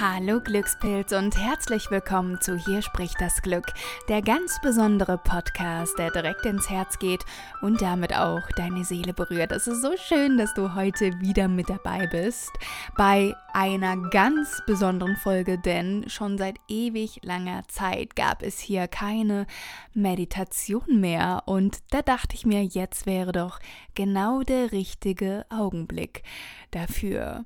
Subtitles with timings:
[0.00, 3.66] Hallo Glückspilz und herzlich willkommen zu Hier spricht das Glück,
[4.08, 7.24] der ganz besondere Podcast, der direkt ins Herz geht
[7.62, 9.50] und damit auch deine Seele berührt.
[9.50, 12.52] Es ist so schön, dass du heute wieder mit dabei bist
[12.96, 19.48] bei einer ganz besonderen Folge, denn schon seit ewig langer Zeit gab es hier keine
[19.94, 23.58] Meditation mehr und da dachte ich mir, jetzt wäre doch
[23.96, 26.22] genau der richtige Augenblick
[26.70, 27.44] dafür.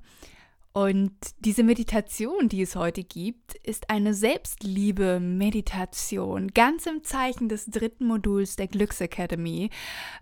[0.75, 8.07] Und diese Meditation, die es heute gibt, ist eine Selbstliebe-Meditation, ganz im Zeichen des dritten
[8.07, 9.69] Moduls der Glücksacademy.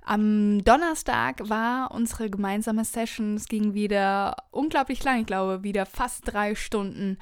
[0.03, 6.23] Am Donnerstag war unsere gemeinsame Session, es ging wieder unglaublich lang, ich glaube, wieder fast
[6.25, 7.19] drei Stunden.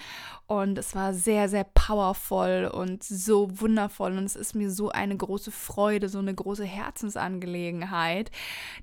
[0.49, 4.17] Und es war sehr, sehr powerful und so wundervoll.
[4.17, 8.31] Und es ist mir so eine große Freude, so eine große Herzensangelegenheit,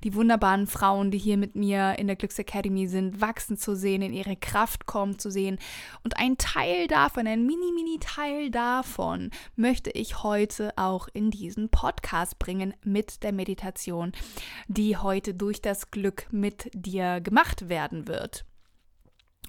[0.04, 4.12] die wunderbaren Frauen, die hier mit mir in der Glücksacademy sind, wachsen zu sehen, in
[4.12, 5.58] ihre Kraft kommen zu sehen.
[6.04, 11.68] Und ein Teil davon, ein mini, mini Teil davon, möchte ich heute auch in diesen
[11.68, 14.12] Podcast bringen mit der Meditation,
[14.68, 18.44] die heute durch das Glück mit dir gemacht werden wird.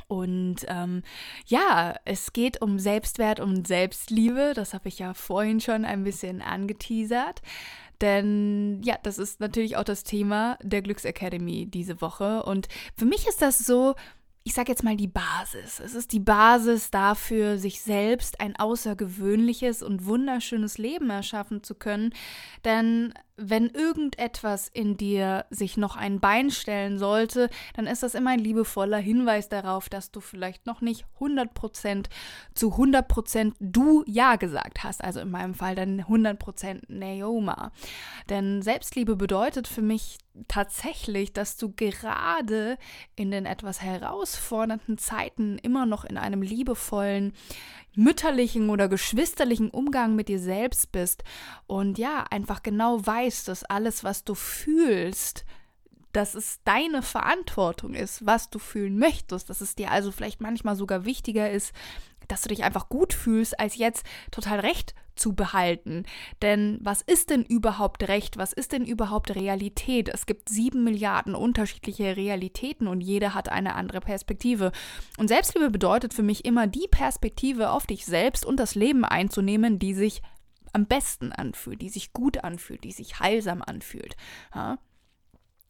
[0.07, 1.03] Und ähm,
[1.45, 4.53] ja, es geht um Selbstwert und Selbstliebe.
[4.55, 7.41] Das habe ich ja vorhin schon ein bisschen angeteasert.
[8.01, 12.43] Denn ja, das ist natürlich auch das Thema der Glücksacademy diese Woche.
[12.43, 13.95] Und für mich ist das so,
[14.43, 15.79] ich sage jetzt mal die Basis.
[15.79, 22.13] Es ist die Basis dafür, sich selbst ein außergewöhnliches und wunderschönes Leben erschaffen zu können.
[22.63, 28.31] Denn wenn irgendetwas in dir sich noch ein Bein stellen sollte, dann ist das immer
[28.31, 32.07] ein liebevoller Hinweis darauf, dass du vielleicht noch nicht 100%
[32.55, 35.03] zu 100% du Ja gesagt hast.
[35.03, 37.71] Also in meinem Fall dann 100% Naoma.
[38.29, 42.77] Denn Selbstliebe bedeutet für mich tatsächlich, dass du gerade
[43.15, 47.33] in den etwas herausfordernden Zeiten immer noch in einem liebevollen,
[47.97, 51.23] mütterlichen oder geschwisterlichen Umgang mit dir selbst bist
[51.65, 55.45] und ja, einfach genau weißt, dass alles, was du fühlst,
[56.13, 60.75] dass es deine Verantwortung ist, was du fühlen möchtest, dass es dir also vielleicht manchmal
[60.75, 61.73] sogar wichtiger ist,
[62.27, 66.03] dass du dich einfach gut fühlst, als jetzt total recht zu behalten.
[66.41, 68.37] Denn was ist denn überhaupt Recht?
[68.37, 70.09] Was ist denn überhaupt Realität?
[70.09, 74.71] Es gibt sieben Milliarden unterschiedliche Realitäten und jede hat eine andere Perspektive.
[75.17, 79.79] Und Selbstliebe bedeutet für mich immer die Perspektive auf dich selbst und das Leben einzunehmen,
[79.79, 80.21] die sich
[80.73, 84.15] am besten anfühlt, die sich gut anfühlt, die sich heilsam anfühlt.
[84.53, 84.77] Ja?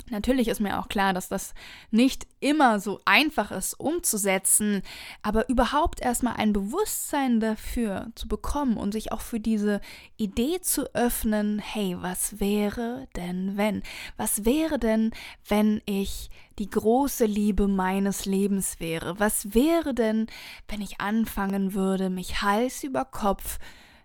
[0.09, 1.53] Natürlich ist mir auch klar, dass das
[1.91, 4.81] nicht immer so einfach ist umzusetzen,
[5.21, 9.81] aber überhaupt erstmal ein Bewusstsein dafür zu bekommen und sich auch für diese
[10.15, 13.83] Idee zu öffnen, hey, was wäre denn wenn?
[14.15, 15.11] Was wäre denn,
[15.47, 19.19] wenn ich die große Liebe meines Lebens wäre?
[19.19, 20.27] Was wäre denn,
[20.69, 23.59] wenn ich anfangen würde, mich Hals über Kopf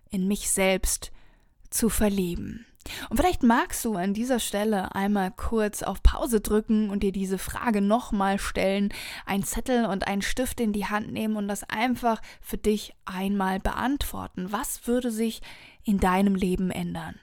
[0.09, 1.11] in mich selbst
[1.69, 2.65] zu verlieben?
[3.09, 7.37] Und vielleicht magst du an dieser Stelle einmal kurz auf Pause drücken und dir diese
[7.37, 8.93] Frage nochmal stellen,
[9.25, 13.59] einen Zettel und einen Stift in die Hand nehmen und das einfach für dich einmal
[13.59, 14.51] beantworten.
[14.51, 15.41] Was würde sich
[15.83, 17.15] in deinem Leben ändern?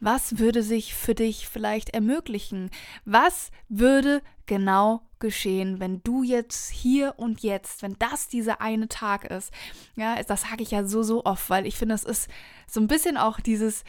[0.00, 2.70] Was würde sich für dich vielleicht ermöglichen?
[3.04, 9.24] Was würde genau geschehen, wenn du jetzt hier und jetzt, wenn das dieser eine Tag
[9.24, 9.52] ist?
[9.96, 12.30] Ja, das sage ich ja so, so oft, weil ich finde, das ist
[12.68, 13.82] so ein bisschen auch dieses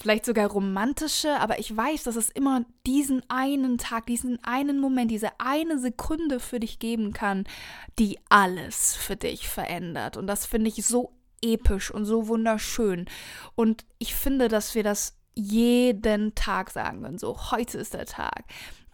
[0.00, 5.10] vielleicht sogar romantische, aber ich weiß, dass es immer diesen einen Tag, diesen einen Moment,
[5.10, 7.44] diese eine Sekunde für dich geben kann,
[7.98, 10.16] die alles für dich verändert.
[10.16, 13.06] Und das finde ich so episch und so wunderschön.
[13.54, 17.18] Und ich finde, dass wir das jeden Tag sagen können.
[17.18, 18.44] So, heute ist der Tag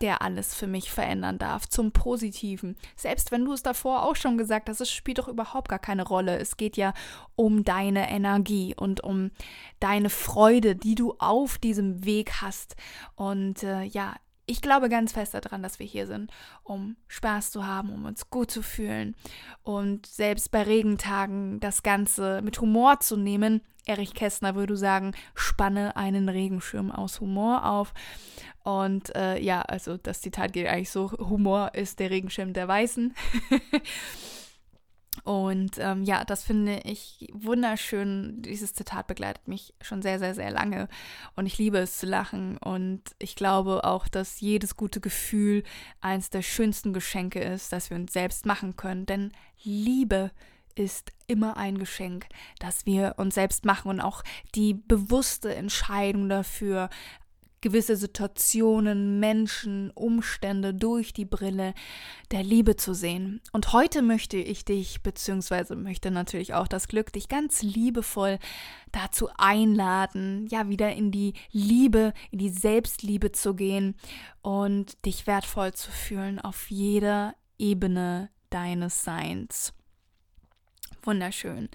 [0.01, 2.77] der alles für mich verändern darf, zum Positiven.
[2.97, 6.07] Selbst wenn du es davor auch schon gesagt hast, es spielt doch überhaupt gar keine
[6.07, 6.39] Rolle.
[6.39, 6.95] Es geht ja
[7.37, 9.31] um deine Energie und um
[9.81, 12.77] deine Freude, die du auf diesem Weg hast.
[13.17, 14.15] Und äh, ja,
[14.49, 16.31] ich glaube ganz fest daran, dass wir hier sind,
[16.65, 19.15] um Spaß zu haben, um uns gut zu fühlen
[19.63, 23.61] und selbst bei Regentagen das Ganze mit Humor zu nehmen.
[23.87, 27.95] Erich Kästner würde sagen, spanne einen Regenschirm aus Humor auf.
[28.65, 33.15] Und äh, ja, also das Zitat geht eigentlich so, Humor ist der Regenschirm der Weißen.
[35.25, 38.43] Und ähm, ja, das finde ich wunderschön.
[38.43, 40.89] Dieses Zitat begleitet mich schon sehr, sehr, sehr lange.
[41.37, 42.57] Und ich liebe es zu lachen.
[42.59, 45.63] Und ich glaube auch, dass jedes gute Gefühl
[46.01, 49.07] eines der schönsten Geschenke ist, das wir uns selbst machen können.
[49.07, 49.33] Denn
[49.63, 50.31] Liebe
[50.75, 52.27] ist immer ein Geschenk,
[52.61, 54.23] das wir uns selbst machen und auch
[54.55, 56.89] die bewusste Entscheidung dafür,
[57.61, 61.75] gewisse Situationen, Menschen, Umstände durch die Brille
[62.31, 63.41] der Liebe zu sehen.
[63.53, 68.39] Und heute möchte ich dich, beziehungsweise möchte natürlich auch das Glück, dich ganz liebevoll
[68.93, 73.97] dazu einladen, ja, wieder in die Liebe, in die Selbstliebe zu gehen
[74.43, 79.73] und dich wertvoll zu fühlen auf jeder Ebene deines Seins.
[81.03, 81.69] Wunderschön.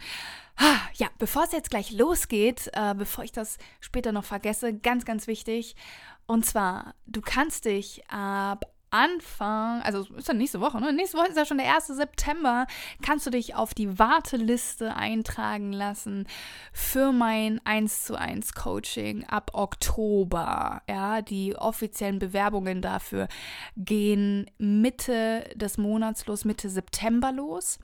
[0.95, 5.25] Ja, bevor es jetzt gleich losgeht, äh, bevor ich das später noch vergesse, ganz, ganz
[5.25, 5.75] wichtig.
[6.27, 10.93] Und zwar, du kannst dich ab Anfang, also ist ja nächste Woche, ne?
[10.93, 11.87] Nächste Woche ist ja schon der 1.
[11.87, 12.67] September,
[13.01, 16.27] kannst du dich auf die Warteliste eintragen lassen
[16.71, 20.83] für mein 1 zu 1 Coaching ab Oktober.
[20.87, 23.27] Ja, die offiziellen Bewerbungen dafür
[23.75, 27.79] gehen Mitte des Monats los, Mitte September los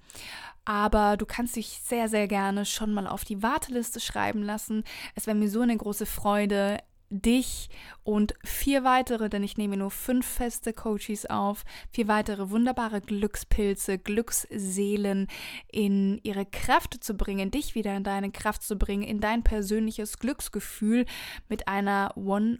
[0.69, 4.83] aber du kannst dich sehr, sehr gerne schon mal auf die Warteliste schreiben lassen.
[5.15, 6.77] Es wäre mir so eine große Freude,
[7.09, 7.69] dich
[8.03, 13.97] und vier weitere, denn ich nehme nur fünf feste Coaches auf, vier weitere wunderbare Glückspilze,
[13.97, 15.27] Glücksseelen
[15.71, 20.19] in ihre Kraft zu bringen, dich wieder in deine Kraft zu bringen, in dein persönliches
[20.19, 21.05] Glücksgefühl
[21.47, 22.59] mit einer One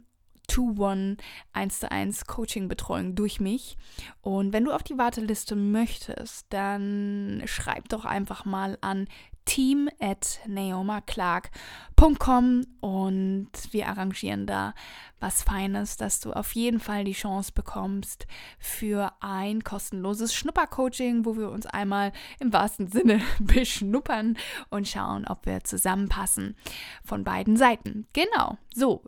[0.50, 1.18] 2-1,
[1.52, 3.76] 1 zu 1 Coaching-Betreuung durch mich.
[4.20, 9.06] Und wenn du auf die Warteliste möchtest, dann schreib doch einfach mal an
[9.44, 14.74] team at naomaclark.com und wir arrangieren da
[15.20, 18.26] was Feines, dass du auf jeden Fall die Chance bekommst
[18.58, 24.36] für ein kostenloses Schnuppercoaching, wo wir uns einmal im wahrsten Sinne beschnuppern
[24.70, 26.56] und schauen, ob wir zusammenpassen
[27.04, 28.06] von beiden Seiten.
[28.12, 29.04] Genau, so.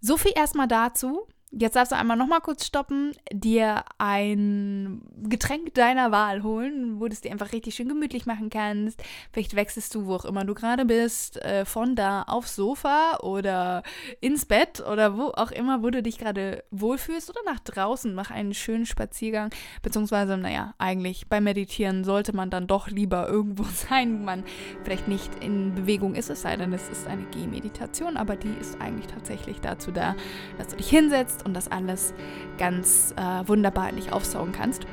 [0.00, 1.26] So viel erstmal dazu.
[1.52, 7.12] Jetzt darfst du einmal nochmal kurz stoppen, dir ein Getränk deiner Wahl holen, wo du
[7.12, 9.00] es dir einfach richtig schön gemütlich machen kannst.
[9.32, 13.84] Vielleicht wechselst du, wo auch immer du gerade bist, äh, von da aufs Sofa oder
[14.20, 18.12] ins Bett oder wo auch immer, wo du dich gerade wohlfühlst oder nach draußen.
[18.12, 19.50] Mach einen schönen Spaziergang.
[19.82, 24.42] Beziehungsweise, naja, eigentlich beim Meditieren sollte man dann doch lieber irgendwo sein, wo man
[24.82, 28.80] vielleicht nicht in Bewegung ist, es sei denn, es ist eine Gehmeditation, aber die ist
[28.80, 30.16] eigentlich tatsächlich dazu da,
[30.58, 32.14] dass du dich hinsetzt kannst und das alles
[32.58, 34.86] ganz äh, wunderbar nicht aufsaugen kannst.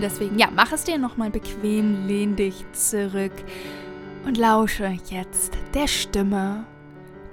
[0.00, 3.32] Deswegen, ja, mach es dir nochmal bequem, lehn dich zurück
[4.24, 6.66] und lausche jetzt der Stimme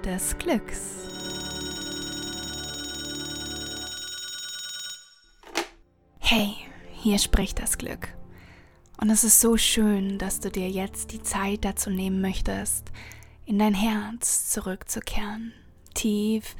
[0.04, 0.92] des Glücks.
[6.18, 6.54] Hey,
[6.92, 8.08] hier spricht das Glück.
[8.98, 12.90] Und es ist so schön, dass du dir jetzt die Zeit dazu nehmen möchtest,
[13.44, 15.52] in dein Herz zurückzukehren,
[15.94, 16.56] tief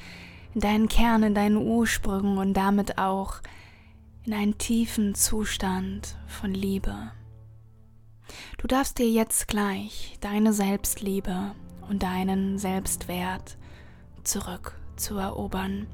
[0.56, 3.42] in deinen Kern, in deinen Ursprung und damit auch
[4.24, 7.12] in einen tiefen Zustand von Liebe.
[8.56, 11.54] Du darfst dir jetzt gleich deine Selbstliebe
[11.90, 13.58] und deinen Selbstwert
[14.24, 15.88] zurück zu erobern,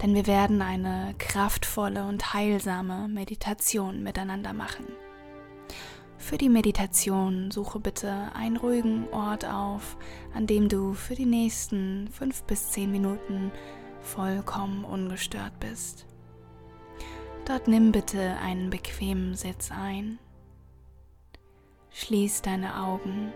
[0.00, 4.86] denn wir werden eine kraftvolle und heilsame Meditation miteinander machen.
[6.18, 9.96] Für die Meditation suche bitte einen ruhigen Ort auf,
[10.34, 13.50] an dem du für die nächsten fünf bis zehn Minuten
[14.04, 16.06] vollkommen ungestört bist.
[17.46, 20.18] Dort nimm bitte einen bequemen Sitz ein.
[21.90, 23.32] Schließ deine Augen.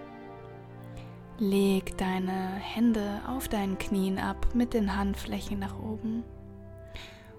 [1.39, 6.25] Leg deine Hände auf deinen Knien ab mit den Handflächen nach oben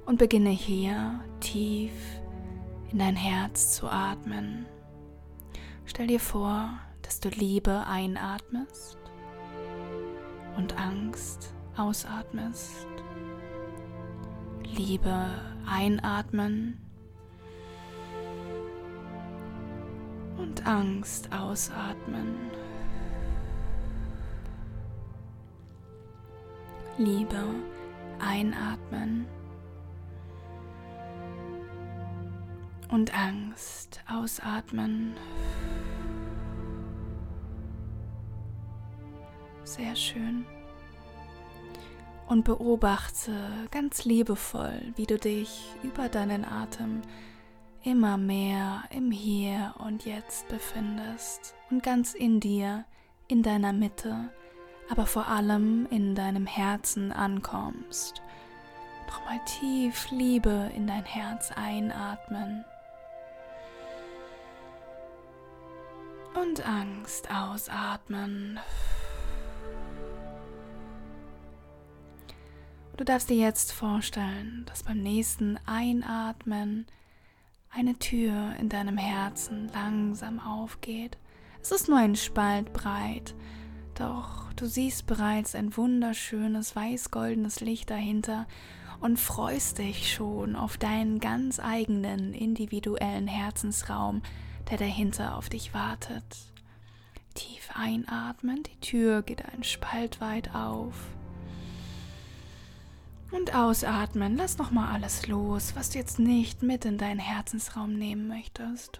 [0.05, 1.91] und beginne hier tief
[2.91, 4.65] in dein Herz zu atmen.
[5.85, 6.69] Stell dir vor,
[7.01, 8.97] dass du Liebe einatmest
[10.55, 12.87] und Angst ausatmest.
[14.75, 15.27] Liebe
[15.67, 16.79] einatmen
[20.37, 22.35] und Angst ausatmen.
[26.97, 27.43] Liebe
[28.19, 29.25] einatmen
[32.89, 35.15] und Angst ausatmen.
[39.63, 40.45] Sehr schön
[42.29, 43.33] und beobachte
[43.71, 47.01] ganz liebevoll, wie du dich über deinen Atem
[47.83, 52.85] immer mehr im Hier und Jetzt befindest und ganz in dir,
[53.27, 54.29] in deiner Mitte,
[54.89, 58.21] aber vor allem in deinem Herzen ankommst.
[59.07, 62.63] Nochmal tief Liebe in dein Herz einatmen
[66.35, 68.59] Und Angst ausatmen.
[72.99, 76.85] Du darfst dir jetzt vorstellen, dass beim nächsten Einatmen
[77.69, 81.17] eine Tür in deinem Herzen langsam aufgeht.
[81.61, 83.35] Es ist nur ein Spalt breit,
[83.95, 88.47] doch du siehst bereits ein wunderschönes weiß-goldenes Licht dahinter
[88.99, 94.23] und freust dich schon auf deinen ganz eigenen individuellen Herzensraum,
[94.69, 96.25] der dahinter auf dich wartet.
[97.33, 100.95] Tief einatmen, die Tür geht ein Spalt weit auf.
[103.31, 108.27] Und ausatmen, lass nochmal alles los, was du jetzt nicht mit in deinen Herzensraum nehmen
[108.27, 108.99] möchtest.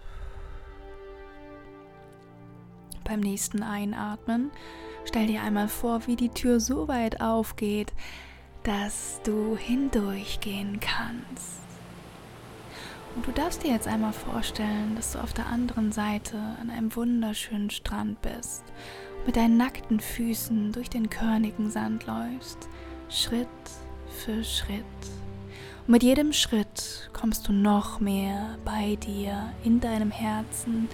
[3.02, 4.52] Beim nächsten Einatmen
[5.04, 7.92] stell dir einmal vor, wie die Tür so weit aufgeht,
[8.62, 11.60] dass du hindurchgehen kannst.
[13.16, 16.94] Und du darfst dir jetzt einmal vorstellen, dass du auf der anderen Seite an einem
[16.94, 18.62] wunderschönen Strand bist,
[19.26, 22.68] mit deinen nackten Füßen durch den körnigen Sand läufst,
[23.08, 23.48] Schritt
[24.10, 24.84] für Schritt.
[25.86, 30.88] Und mit jedem Schritt kommst du noch mehr bei dir, in deinem Herzen,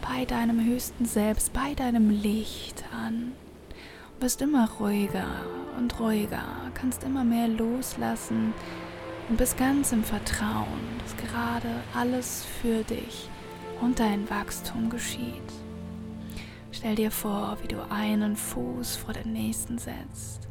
[0.00, 3.32] bei deinem höchsten Selbst, bei deinem Licht an.
[4.18, 5.28] Du wirst immer ruhiger
[5.78, 8.52] und ruhiger, kannst immer mehr loslassen
[9.28, 13.28] und bist ganz im Vertrauen, dass gerade alles für dich
[13.80, 15.52] und dein Wachstum geschieht.
[16.72, 20.49] Stell dir vor, wie du einen Fuß vor den nächsten setzt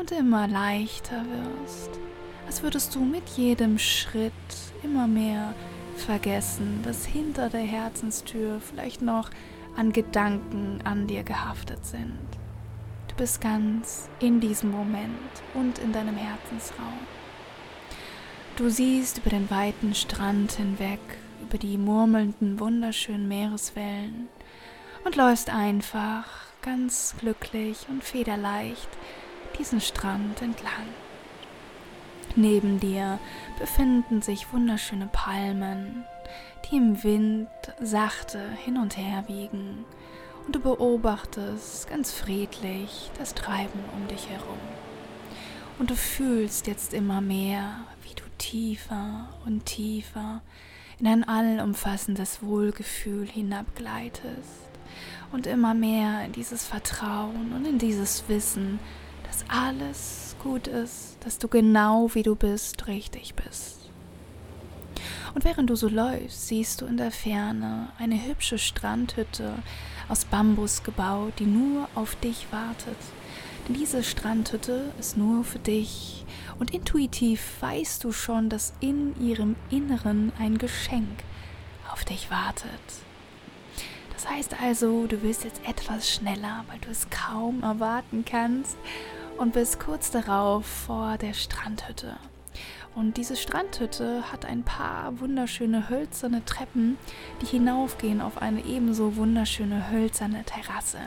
[0.00, 1.90] und immer leichter wirst,
[2.46, 4.32] als würdest du mit jedem Schritt
[4.82, 5.54] immer mehr
[5.96, 9.28] vergessen, dass hinter der Herzenstür vielleicht noch
[9.76, 12.18] an Gedanken an dir gehaftet sind.
[13.08, 15.12] Du bist ganz in diesem Moment
[15.52, 16.98] und in deinem Herzensraum.
[18.56, 21.00] Du siehst über den weiten Strand hinweg,
[21.42, 24.28] über die murmelnden, wunderschönen Meereswellen
[25.04, 26.24] und läufst einfach
[26.62, 28.88] ganz glücklich und federleicht
[29.60, 30.88] diesen Strand entlang.
[32.34, 33.18] Neben dir
[33.58, 36.04] befinden sich wunderschöne Palmen,
[36.64, 37.48] die im Wind
[37.80, 39.84] sachte hin und her wiegen,
[40.46, 44.58] und du beobachtest ganz friedlich das Treiben um dich herum.
[45.78, 50.40] Und du fühlst jetzt immer mehr, wie du tiefer und tiefer
[50.98, 54.70] in ein allumfassendes Wohlgefühl hinabgleitest
[55.32, 58.78] und immer mehr in dieses Vertrauen und in dieses Wissen,
[59.30, 63.88] dass alles gut ist, dass du genau wie du bist richtig bist.
[65.34, 69.54] Und während du so läufst, siehst du in der Ferne eine hübsche Strandhütte
[70.08, 72.96] aus Bambus gebaut, die nur auf dich wartet.
[73.68, 76.24] Denn diese Strandhütte ist nur für dich
[76.58, 81.22] und intuitiv weißt du schon, dass in ihrem Inneren ein Geschenk
[81.92, 82.66] auf dich wartet.
[84.12, 88.76] Das heißt also, du willst jetzt etwas schneller, weil du es kaum erwarten kannst
[89.40, 92.18] und bist kurz darauf vor der Strandhütte.
[92.94, 96.98] Und diese Strandhütte hat ein paar wunderschöne hölzerne Treppen,
[97.40, 100.98] die hinaufgehen auf eine ebenso wunderschöne hölzerne Terrasse.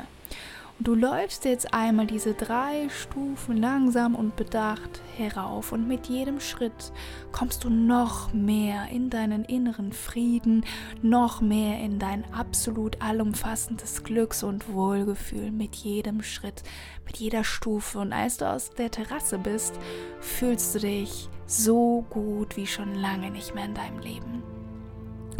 [0.79, 6.39] Und du läufst jetzt einmal diese drei Stufen langsam und bedacht herauf und mit jedem
[6.39, 6.91] Schritt
[7.31, 10.65] kommst du noch mehr in deinen inneren Frieden,
[11.01, 16.63] noch mehr in dein absolut allumfassendes Glücks- und Wohlgefühl mit jedem Schritt,
[17.05, 17.99] mit jeder Stufe.
[17.99, 19.73] Und als du aus der Terrasse bist,
[20.21, 24.52] fühlst du dich so gut wie schon lange nicht mehr in deinem Leben.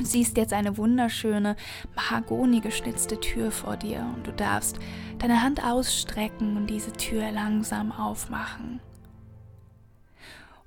[0.04, 1.56] Siehst jetzt eine wunderschöne,
[1.96, 4.78] mahagoni geschnitzte Tür vor dir und du darfst
[5.20, 8.80] deine Hand ausstrecken und diese Tür langsam aufmachen.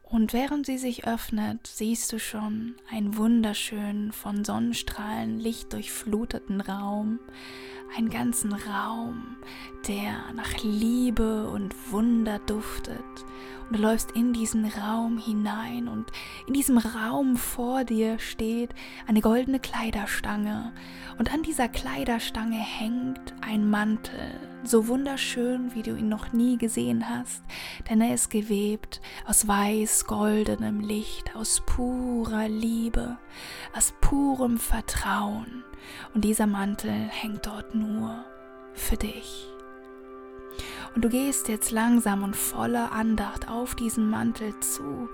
[0.03, 7.19] Und während sie sich öffnet, siehst du schon einen wunderschönen, von Sonnenstrahlen lichtdurchfluteten Raum,
[7.97, 9.37] einen ganzen Raum,
[9.87, 13.05] der nach Liebe und Wunder duftet.
[13.69, 16.13] Und du läufst in diesen Raum hinein und
[16.47, 18.71] in diesem Raum vor dir steht
[19.09, 20.73] eine goldene Kleiderstange.
[21.19, 27.09] Und an dieser Kleiderstange hängt ein Mantel, so wunderschön, wie du ihn noch nie gesehen
[27.09, 27.43] hast,
[27.91, 33.19] denn er ist gewebt aus weiß-goldenem Licht, aus purer Liebe,
[33.75, 35.65] aus purem Vertrauen
[36.15, 38.25] und dieser Mantel hängt dort nur
[38.75, 39.49] für dich.
[40.95, 45.09] Und du gehst jetzt langsam und voller Andacht auf diesen Mantel zu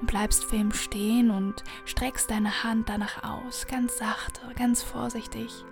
[0.00, 5.64] und bleibst für ihn stehen und streckst deine Hand danach aus, ganz sachte, ganz vorsichtig.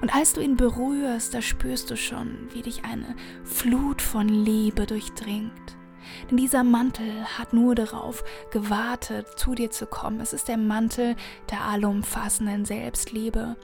[0.00, 4.86] Und als du ihn berührst, da spürst du schon, wie dich eine Flut von Liebe
[4.86, 5.76] durchdringt.
[6.30, 10.20] Denn dieser Mantel hat nur darauf gewartet, zu dir zu kommen.
[10.20, 11.16] Es ist der Mantel
[11.50, 13.56] der allumfassenden Selbstliebe.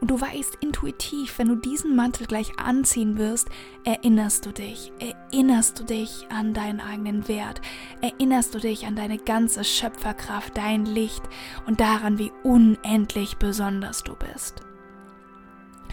[0.00, 3.48] Und du weißt intuitiv, wenn du diesen Mantel gleich anziehen wirst,
[3.84, 7.60] erinnerst du dich, erinnerst du dich an deinen eigenen Wert,
[8.00, 11.22] erinnerst du dich an deine ganze Schöpferkraft, dein Licht
[11.66, 14.62] und daran, wie unendlich besonders du bist.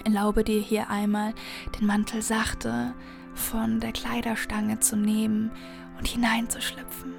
[0.03, 1.33] Erlaube dir hier einmal,
[1.79, 2.93] den Mantel sachte
[3.33, 5.51] von der Kleiderstange zu nehmen
[5.97, 7.13] und hineinzuschlüpfen.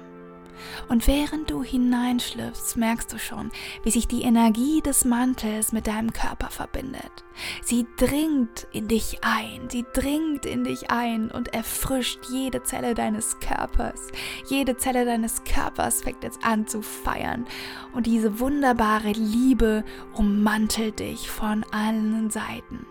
[0.89, 3.51] Und während du hineinschlüpfst, merkst du schon,
[3.83, 7.25] wie sich die Energie des Mantels mit deinem Körper verbindet.
[7.61, 13.39] Sie dringt in dich ein, sie dringt in dich ein und erfrischt jede Zelle deines
[13.39, 14.07] Körpers.
[14.47, 17.45] Jede Zelle deines Körpers fängt jetzt an zu feiern
[17.93, 22.85] und diese wunderbare Liebe ummantelt dich von allen Seiten.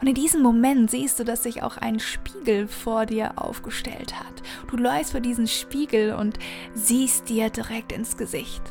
[0.00, 4.42] Und in diesem Moment siehst du, dass sich auch ein Spiegel vor dir aufgestellt hat.
[4.70, 6.38] Du läufst vor diesen Spiegel und
[6.74, 8.62] siehst dir direkt ins Gesicht.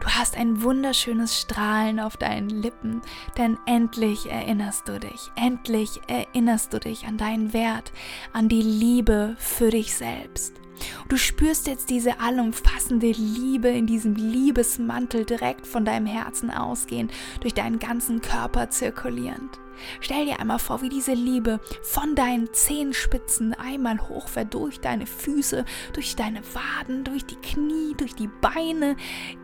[0.00, 3.02] Du hast ein wunderschönes Strahlen auf deinen Lippen,
[3.36, 7.92] denn endlich erinnerst du dich, endlich erinnerst du dich an deinen Wert,
[8.32, 10.61] an die Liebe für dich selbst.
[11.08, 17.10] Du spürst jetzt diese allumfassende Liebe in diesem Liebesmantel direkt von deinem Herzen ausgehen,
[17.40, 19.58] durch deinen ganzen Körper zirkulierend.
[20.00, 25.64] Stell dir einmal vor, wie diese Liebe von deinen Zehenspitzen einmal hochfährt durch deine Füße,
[25.92, 28.96] durch deine Waden, durch die Knie, durch die Beine,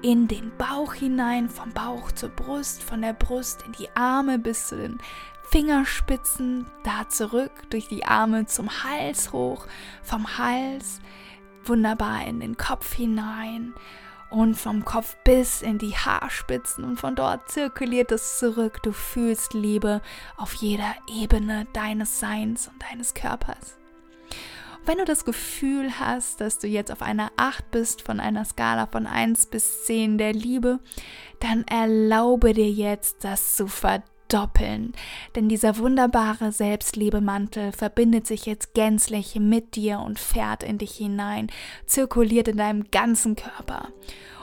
[0.03, 4.69] in den Bauch hinein, vom Bauch zur Brust, von der Brust in die Arme bis
[4.69, 4.99] zu den
[5.51, 9.67] Fingerspitzen, da zurück durch die Arme zum Hals hoch,
[10.03, 11.01] vom Hals
[11.65, 13.73] wunderbar in den Kopf hinein
[14.31, 18.83] und vom Kopf bis in die Haarspitzen und von dort zirkuliert es zurück.
[18.83, 20.03] Du fühlst Liebe
[20.37, 23.79] auf jeder Ebene deines Seins und deines Körpers.
[24.85, 28.87] Wenn du das Gefühl hast, dass du jetzt auf einer 8 bist von einer Skala
[28.87, 30.79] von 1 bis 10 der Liebe,
[31.41, 34.93] dann erlaube dir jetzt, das zu verdienen verdoppeln.
[35.35, 41.49] Denn dieser wunderbare Selbstliebemantel verbindet sich jetzt gänzlich mit dir und fährt in dich hinein,
[41.87, 43.89] zirkuliert in deinem ganzen Körper.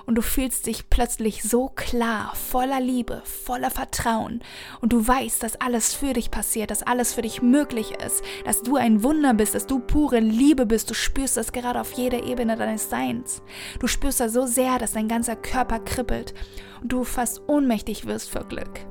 [0.08, 4.42] Und du fühlst dich plötzlich so klar, voller Liebe, voller Vertrauen.
[4.80, 8.62] Und du weißt, dass alles für dich passiert, dass alles für dich möglich ist, dass
[8.62, 10.92] du ein Wunder bist, dass du pure Liebe bist.
[10.92, 13.42] Du spürst das gerade auf jeder Ebene deines Seins.
[13.80, 16.36] Du spürst das so sehr, dass dein ganzer Körper kribbelt
[16.84, 18.86] und du fast ohnmächtig wirst vor Glück.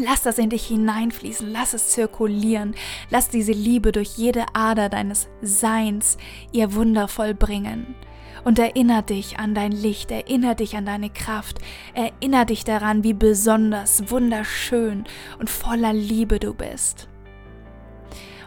[0.00, 2.74] Lass das in dich hineinfließen, lass es zirkulieren,
[3.10, 6.18] lass diese Liebe durch jede Ader deines Seins
[6.52, 7.96] ihr Wunder vollbringen.
[8.44, 11.58] Und erinnere dich an dein Licht, erinnere dich an deine Kraft,
[11.94, 15.04] erinnere dich daran, wie besonders, wunderschön
[15.40, 17.08] und voller Liebe du bist.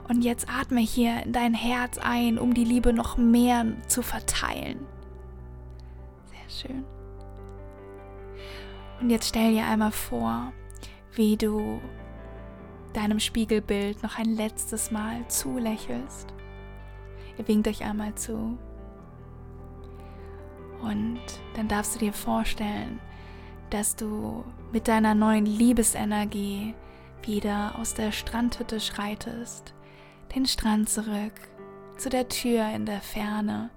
[0.08, 4.86] Und jetzt atme hier in dein Herz ein, um die Liebe noch mehr zu verteilen.
[6.26, 6.86] Sehr schön.
[9.02, 10.54] Und jetzt stell dir einmal vor,
[11.13, 11.82] wie du
[12.93, 16.28] deinem Spiegelbild noch ein letztes Mal zulächelst.
[17.38, 18.58] Ihr winkt euch einmal zu.
[20.82, 21.21] Und
[21.56, 23.00] dann darfst du dir vorstellen,
[23.69, 26.74] dass du mit deiner neuen Liebesenergie
[27.24, 29.74] wieder aus der Strandhütte schreitest,
[30.36, 31.34] den Strand zurück,
[31.97, 33.69] zu der Tür in der Ferne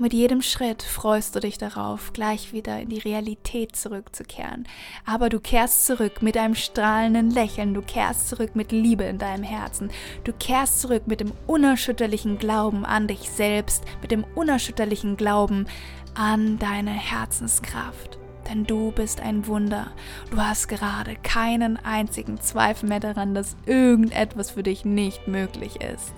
[0.00, 4.66] mit jedem Schritt freust du dich darauf, gleich wieder in die Realität zurückzukehren.
[5.04, 9.44] Aber du kehrst zurück mit einem strahlenden Lächeln, du kehrst zurück mit Liebe in deinem
[9.44, 9.90] Herzen,
[10.24, 15.66] du kehrst zurück mit dem unerschütterlichen Glauben an dich selbst, mit dem unerschütterlichen Glauben
[16.14, 18.18] an deine Herzenskraft.
[18.48, 19.92] Denn du bist ein Wunder.
[20.30, 26.14] Du hast gerade keinen einzigen Zweifel mehr daran, dass irgendetwas für dich nicht möglich ist.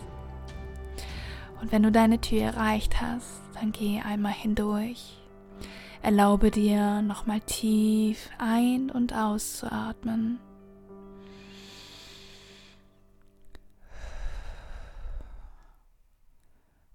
[1.61, 5.20] Und wenn du deine Tür erreicht hast, dann geh einmal hindurch.
[6.03, 10.40] Erlaube dir nochmal tief ein- und auszuatmen.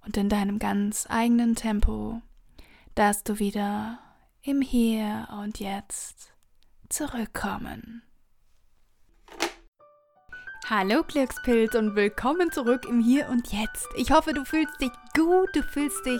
[0.04, 2.22] Und in deinem ganz eigenen Tempo
[2.96, 4.00] darfst du wieder
[4.42, 6.34] im Hier und Jetzt
[6.90, 8.07] zurückkommen.
[10.70, 13.88] Hallo Glückspilz und willkommen zurück im Hier und Jetzt.
[13.96, 16.20] Ich hoffe, du fühlst dich gut, du fühlst dich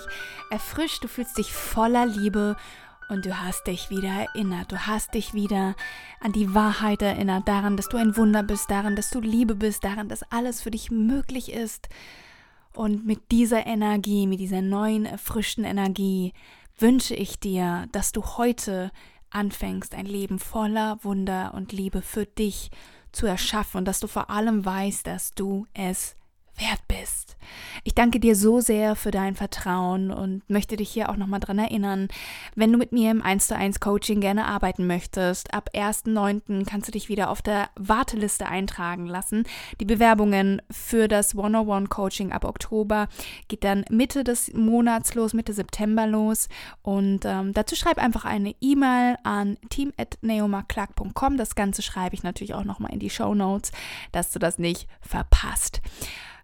[0.50, 2.56] erfrischt, du fühlst dich voller Liebe
[3.10, 4.72] und du hast dich wieder erinnert.
[4.72, 5.76] Du hast dich wieder
[6.22, 9.84] an die Wahrheit erinnert, daran, dass du ein Wunder bist, daran, dass du Liebe bist,
[9.84, 11.90] daran, dass alles für dich möglich ist.
[12.74, 16.32] Und mit dieser Energie, mit dieser neuen, erfrischten Energie
[16.80, 18.92] wünsche ich dir, dass du heute
[19.30, 24.08] anfängst, ein Leben voller Wunder und Liebe für dich zu zu erschaffen und dass du
[24.08, 26.17] vor allem weißt, dass du es
[26.58, 27.38] wert bist.
[27.84, 31.60] Ich danke dir so sehr für dein Vertrauen und möchte dich hier auch nochmal dran
[31.60, 32.10] erinnern,
[32.56, 36.66] wenn du mit mir im 1 zu 1 Coaching gerne arbeiten möchtest, ab 1.9.
[36.66, 39.46] kannst du dich wieder auf der Warteliste eintragen lassen.
[39.80, 43.08] Die Bewerbungen für das 101 Coaching ab Oktober
[43.48, 46.50] geht dann Mitte des Monats los, Mitte September los
[46.82, 51.38] und ähm, dazu schreib einfach eine E-Mail an team.neomaclark.com.
[51.38, 53.72] Das Ganze schreibe ich natürlich auch nochmal in die Show Notes,
[54.12, 55.82] dass du das nicht verpasst.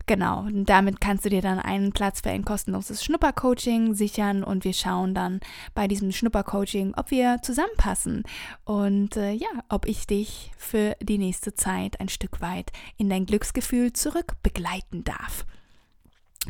[0.06, 4.74] Genau, damit kannst du dir dann einen Platz für ein kostenloses Schnuppercoaching sichern und wir
[4.74, 5.40] schauen dann
[5.74, 8.24] bei diesem Schnuppercoaching, ob wir zusammenpassen
[8.66, 13.26] und äh, ja, ob ich dich für die nächste Zeit ein Stück weit in dein
[13.26, 15.46] Glücksgefühl zurück begleiten darf.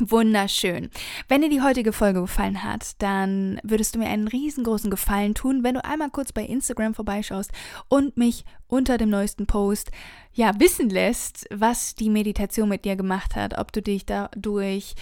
[0.00, 0.90] Wunderschön.
[1.28, 5.62] Wenn dir die heutige Folge gefallen hat, dann würdest du mir einen riesengroßen Gefallen tun,
[5.62, 7.52] wenn du einmal kurz bei Instagram vorbeischaust
[7.88, 9.92] und mich unter dem neuesten Post
[10.32, 14.94] ja wissen lässt, was die Meditation mit dir gemacht hat, ob du dich dadurch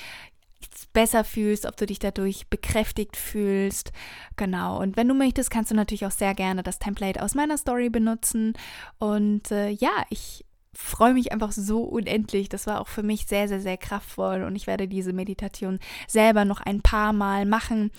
[0.92, 3.92] besser fühlst, ob du dich dadurch bekräftigt fühlst.
[4.36, 4.78] Genau.
[4.78, 7.88] Und wenn du möchtest, kannst du natürlich auch sehr gerne das Template aus meiner Story
[7.88, 8.52] benutzen.
[8.98, 12.48] Und äh, ja, ich freue mich einfach so unendlich.
[12.48, 16.44] Das war auch für mich sehr, sehr, sehr kraftvoll und ich werde diese Meditation selber
[16.44, 17.90] noch ein paar Mal machen,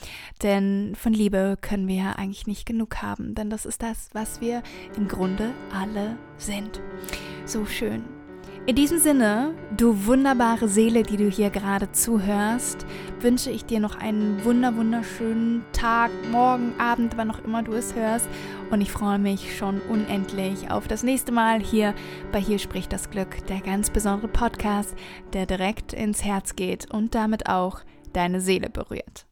[0.42, 4.64] denn von Liebe können wir eigentlich nicht genug haben, denn das ist das, was wir
[4.96, 6.82] im Grunde alle sind.
[7.46, 8.23] So schön.
[8.66, 12.86] In diesem Sinne, du wunderbare Seele, die du hier gerade zuhörst,
[13.20, 17.94] wünsche ich dir noch einen wunder wunderschönen Tag, Morgen, Abend, wann auch immer du es
[17.94, 18.26] hörst.
[18.72, 21.94] Und ich freue mich schon unendlich auf das nächste Mal hier
[22.32, 24.96] bei Hier spricht das Glück, der ganz besondere Podcast,
[25.34, 27.82] der direkt ins Herz geht und damit auch
[28.14, 29.26] deine Seele berührt.